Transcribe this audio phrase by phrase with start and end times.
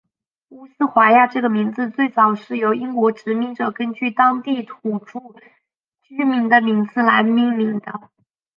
[0.49, 5.21] 乌斯怀亚这个名字最早是由英国殖民者根据当地土着
[6.01, 8.09] 居民的名字来命名的。